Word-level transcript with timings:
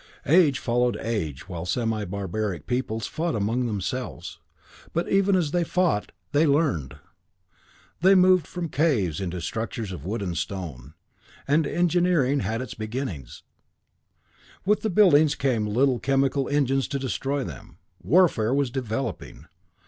Age 0.25 0.57
followed 0.57 0.97
age 0.99 1.47
while 1.47 1.63
semi 1.63 2.05
barbaric 2.05 2.65
peoples 2.65 3.05
fought 3.05 3.35
among 3.35 3.67
themselves. 3.67 4.39
But 4.93 5.07
even 5.07 5.35
as 5.35 5.51
they 5.51 5.63
fought, 5.63 6.11
they 6.31 6.47
learned. 6.47 6.95
"They 8.01 8.15
moved 8.15 8.47
from 8.47 8.67
caves 8.69 9.21
into 9.21 9.39
structures 9.41 9.91
of 9.91 10.03
wood 10.03 10.23
and 10.23 10.35
stone 10.35 10.95
and 11.47 11.67
engineering 11.67 12.39
had 12.39 12.63
its 12.63 12.73
beginning. 12.73 13.27
With 14.65 14.81
the 14.81 14.89
buildings 14.89 15.35
came 15.35 15.67
little 15.67 15.99
chemical 15.99 16.49
engines 16.49 16.87
to 16.87 16.97
destroy 16.97 17.43
them; 17.43 17.77
warfare 18.01 18.55
was 18.55 18.71
developing. 18.71 19.45